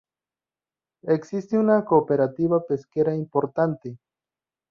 [1.07, 3.99] Existe una cooperativa pesquera importante.